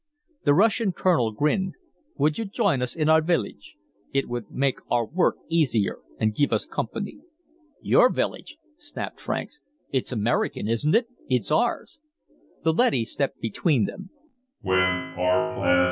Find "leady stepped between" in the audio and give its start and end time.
12.73-13.85